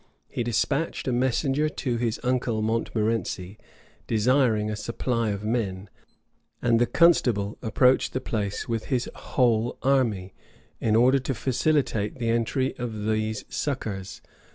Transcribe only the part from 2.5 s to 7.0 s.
Montmorency, desiring a supply of men; and the